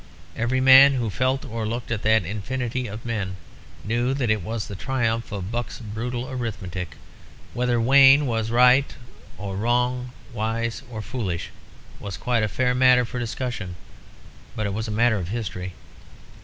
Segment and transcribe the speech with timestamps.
[0.35, 3.35] Every man who felt or looked at that infinity of men
[3.85, 6.95] knew that it was the triumph of Buck's brutal arithmetic.
[7.53, 8.95] Whether Wayne was right
[9.37, 11.51] or wrong, wise or foolish,
[11.99, 13.75] was quite a fair matter for discussion.
[14.55, 15.73] But it was a matter of history.